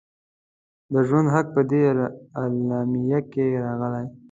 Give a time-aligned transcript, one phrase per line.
[0.91, 1.81] د ژوند حق په دې
[2.41, 4.05] اعلامیه کې راغلی.